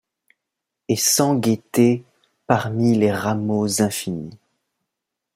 [0.89, 2.03] Et sans guetter,
[2.47, 4.35] parmi les rameaux infinis